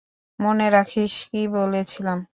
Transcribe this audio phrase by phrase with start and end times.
[0.39, 2.17] মনে রাখিস কী বলেছিলাম!